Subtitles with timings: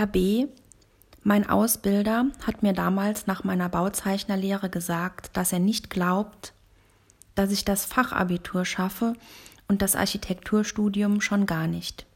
[0.00, 0.46] Herr B.,
[1.24, 6.54] mein Ausbilder, hat mir damals nach meiner Bauzeichnerlehre gesagt, dass er nicht glaubt,
[7.34, 9.12] dass ich das Fachabitur schaffe
[9.68, 12.06] und das Architekturstudium schon gar nicht.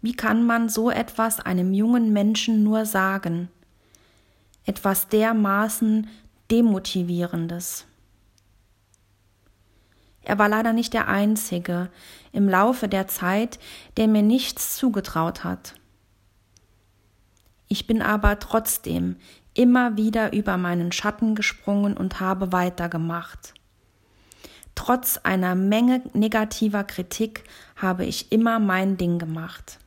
[0.00, 3.48] Wie kann man so etwas einem jungen Menschen nur sagen?
[4.66, 6.08] Etwas dermaßen
[6.50, 7.86] Demotivierendes.
[10.22, 11.90] Er war leider nicht der Einzige
[12.32, 13.60] im Laufe der Zeit,
[13.96, 15.76] der mir nichts zugetraut hat.
[17.72, 19.16] Ich bin aber trotzdem
[19.54, 23.54] immer wieder über meinen Schatten gesprungen und habe weitergemacht.
[24.74, 27.44] Trotz einer Menge negativer Kritik
[27.74, 29.78] habe ich immer mein Ding gemacht.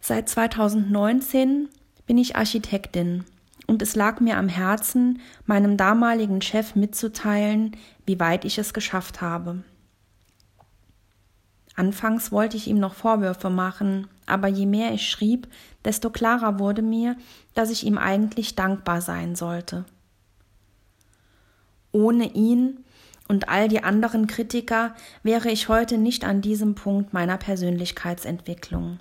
[0.00, 1.68] Seit 2019
[2.08, 3.24] bin ich Architektin
[3.68, 7.76] und es lag mir am Herzen, meinem damaligen Chef mitzuteilen,
[8.06, 9.62] wie weit ich es geschafft habe.
[11.74, 15.48] Anfangs wollte ich ihm noch Vorwürfe machen, aber je mehr ich schrieb,
[15.84, 17.16] desto klarer wurde mir,
[17.54, 19.84] dass ich ihm eigentlich dankbar sein sollte.
[21.92, 22.84] Ohne ihn
[23.28, 28.98] und all die anderen Kritiker wäre ich heute nicht an diesem Punkt meiner Persönlichkeitsentwicklung.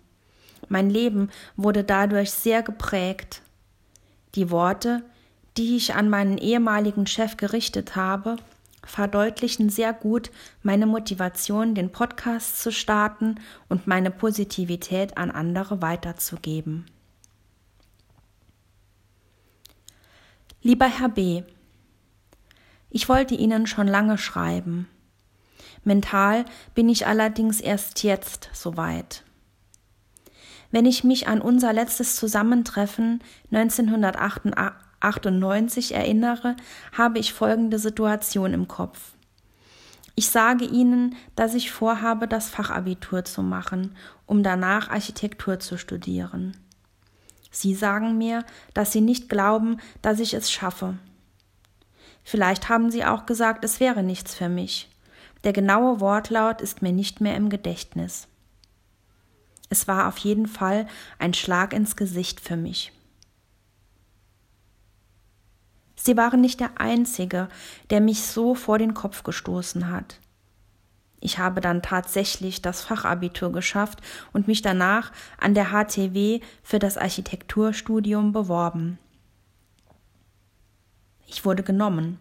[0.69, 3.41] Mein Leben wurde dadurch sehr geprägt.
[4.35, 5.03] Die Worte,
[5.58, 8.38] die ich an meinen ehemaligen Chef gerichtet habe,
[8.84, 10.32] verdeutlichen sehr gut
[10.64, 13.36] meine Motivation, den Podcast zu starten
[13.70, 16.86] und meine Positivität an andere weiterzugeben.
[20.62, 21.44] Lieber Herr B.,
[22.90, 24.88] ich wollte Ihnen schon lange schreiben.
[25.84, 29.24] Mental bin ich allerdings erst jetzt soweit.
[30.70, 36.55] Wenn ich mich an unser letztes Zusammentreffen 1988 98 erinnere,
[36.97, 39.13] habe ich folgende Situation im Kopf.
[40.16, 46.55] Ich sage Ihnen, dass ich vorhabe, das Fachabitur zu machen, um danach Architektur zu studieren.
[47.50, 50.97] Sie sagen mir, dass Sie nicht glauben, dass ich es schaffe.
[52.23, 54.90] Vielleicht haben Sie auch gesagt, es wäre nichts für mich.
[55.44, 58.28] Der genaue Wortlaut ist mir nicht mehr im Gedächtnis.
[59.69, 60.85] Es war auf jeden Fall
[61.17, 62.91] ein Schlag ins Gesicht für mich.
[66.03, 67.47] Sie waren nicht der Einzige,
[67.91, 70.19] der mich so vor den Kopf gestoßen hat.
[71.19, 74.01] Ich habe dann tatsächlich das Fachabitur geschafft
[74.34, 78.97] und mich danach an der HTW für das Architekturstudium beworben.
[81.28, 82.19] Ich wurde genommen.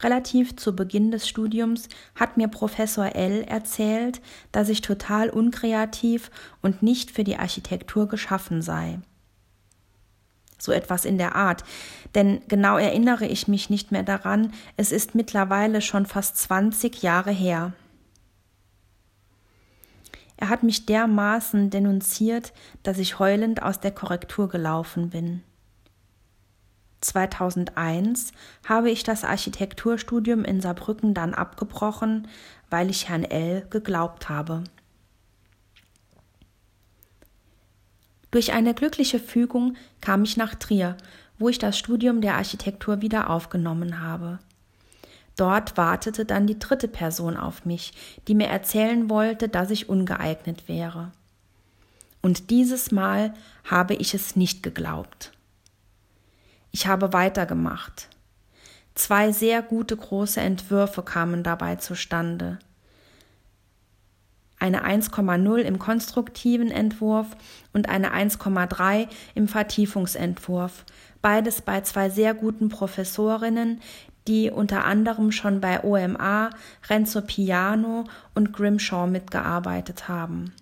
[0.00, 4.20] Relativ zu Beginn des Studiums hat mir Professor L erzählt,
[4.52, 6.30] dass ich total unkreativ
[6.60, 9.00] und nicht für die Architektur geschaffen sei
[10.62, 11.64] so etwas in der Art.
[12.14, 17.32] Denn genau erinnere ich mich nicht mehr daran, es ist mittlerweile schon fast 20 Jahre
[17.32, 17.72] her.
[20.36, 22.52] Er hat mich dermaßen denunziert,
[22.82, 25.42] dass ich heulend aus der Korrektur gelaufen bin.
[27.00, 28.32] 2001
[28.68, 32.28] habe ich das Architekturstudium in Saarbrücken dann abgebrochen,
[32.70, 33.66] weil ich Herrn L.
[33.70, 34.64] geglaubt habe.
[38.32, 40.96] Durch eine glückliche Fügung kam ich nach Trier,
[41.38, 44.40] wo ich das Studium der Architektur wieder aufgenommen habe.
[45.36, 47.92] Dort wartete dann die dritte Person auf mich,
[48.26, 51.12] die mir erzählen wollte, dass ich ungeeignet wäre.
[52.22, 53.34] Und dieses Mal
[53.64, 55.32] habe ich es nicht geglaubt.
[56.70, 58.08] Ich habe weitergemacht.
[58.94, 62.58] Zwei sehr gute große Entwürfe kamen dabei zustande
[64.62, 67.26] eine 1,0 im konstruktiven Entwurf
[67.72, 70.84] und eine 1,3 im Vertiefungsentwurf.
[71.20, 73.80] Beides bei zwei sehr guten Professorinnen,
[74.28, 76.50] die unter anderem schon bei OMA,
[76.88, 78.04] Renzo Piano
[78.36, 80.52] und Grimshaw mitgearbeitet haben.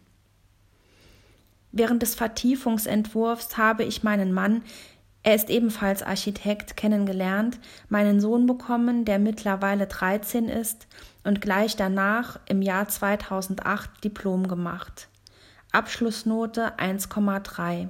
[1.71, 4.62] Während des Vertiefungsentwurfs habe ich meinen Mann,
[5.22, 7.58] er ist ebenfalls Architekt, kennengelernt,
[7.88, 10.86] meinen Sohn bekommen, der mittlerweile 13 ist
[11.25, 15.08] und gleich danach im Jahr 2008 Diplom gemacht.
[15.72, 17.88] Abschlussnote 1,3.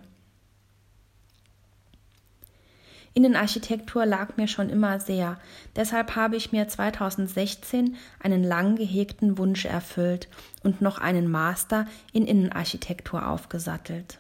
[3.13, 5.39] Innenarchitektur lag mir schon immer sehr,
[5.75, 10.29] deshalb habe ich mir 2016 einen lang gehegten Wunsch erfüllt
[10.63, 14.20] und noch einen Master in Innenarchitektur aufgesattelt.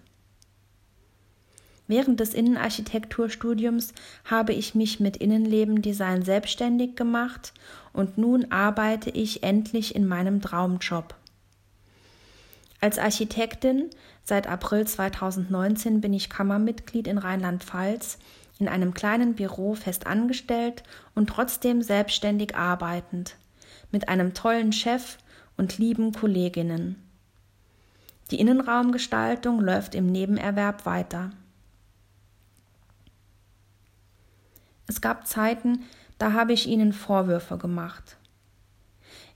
[1.90, 3.94] Während des Innenarchitekturstudiums
[4.25, 7.52] habe ich mich mit Innenlebendesign selbstständig gemacht
[7.92, 11.16] und nun arbeite ich endlich in meinem Traumjob.
[12.81, 13.90] Als Architektin
[14.22, 18.19] seit April 2019 bin ich Kammermitglied in Rheinland-Pfalz,
[18.60, 20.84] in einem kleinen Büro fest angestellt
[21.16, 23.34] und trotzdem selbstständig arbeitend,
[23.90, 25.19] mit einem tollen Chef
[25.56, 27.02] und lieben Kolleginnen.
[28.31, 31.32] Die Innenraumgestaltung läuft im Nebenerwerb weiter.
[34.90, 35.84] Es gab Zeiten,
[36.19, 38.16] da habe ich ihnen Vorwürfe gemacht.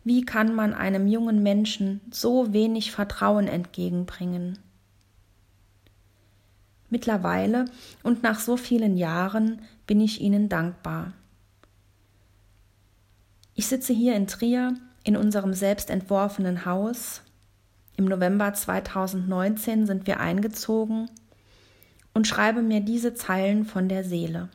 [0.02, 4.58] Wie kann man einem jungen Menschen so wenig Vertrauen entgegenbringen?
[6.90, 7.66] Mittlerweile
[8.02, 11.12] und nach so vielen Jahren bin ich ihnen dankbar.
[13.54, 14.74] Ich sitze hier in Trier
[15.04, 17.22] in unserem selbst entworfenen Haus.
[17.96, 21.08] Im November 2019 sind wir eingezogen
[22.12, 24.48] und schreibe mir diese Zeilen von der Seele.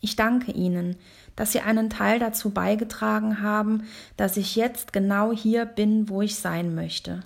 [0.00, 0.96] Ich danke Ihnen,
[1.36, 3.84] dass Sie einen Teil dazu beigetragen haben,
[4.16, 7.22] dass ich jetzt genau hier bin, wo ich sein möchte.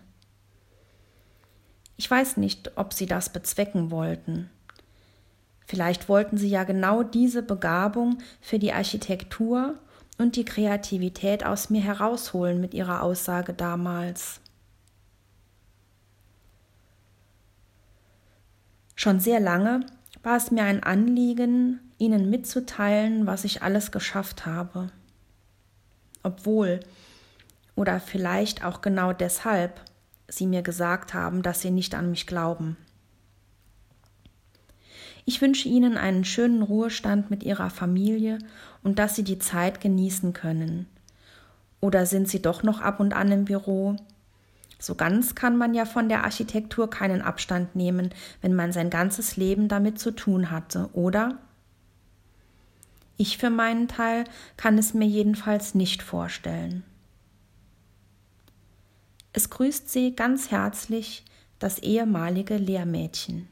[1.96, 4.50] Ich weiß nicht, ob Sie das bezwecken wollten.
[5.66, 9.78] Vielleicht wollten Sie ja genau diese Begabung für die Architektur
[10.18, 14.40] und die Kreativität aus mir herausholen mit Ihrer Aussage damals.
[18.94, 19.86] Schon sehr lange
[20.22, 24.90] war es mir ein Anliegen, ihnen mitzuteilen, was ich alles geschafft habe.
[26.24, 26.80] Obwohl,
[27.76, 29.80] oder vielleicht auch genau deshalb,
[30.28, 32.76] sie mir gesagt haben, dass sie nicht an mich glauben.
[35.24, 38.38] Ich wünsche Ihnen einen schönen Ruhestand mit Ihrer Familie
[38.82, 40.86] und dass Sie die Zeit genießen können.
[41.80, 43.94] Oder sind Sie doch noch ab und an im Büro?
[44.80, 48.10] So ganz kann man ja von der Architektur keinen Abstand nehmen,
[48.40, 51.38] wenn man sein ganzes Leben damit zu tun hatte, oder?
[53.22, 54.24] Ich für meinen Teil
[54.56, 56.82] kann es mir jedenfalls nicht vorstellen.
[59.32, 61.24] Es grüßt Sie ganz herzlich
[61.60, 63.46] das ehemalige Lehrmädchen.